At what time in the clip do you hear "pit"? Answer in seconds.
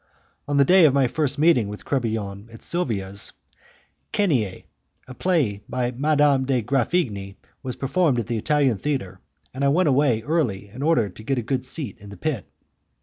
12.17-12.47